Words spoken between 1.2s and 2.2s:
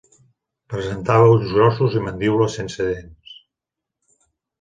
ulls grossos i